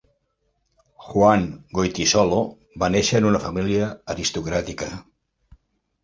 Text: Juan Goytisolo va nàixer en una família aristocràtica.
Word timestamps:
Juan 1.07 1.43
Goytisolo 1.79 2.39
va 2.83 2.89
nàixer 2.93 3.19
en 3.23 3.27
una 3.33 3.41
família 3.43 3.91
aristocràtica. 4.15 4.89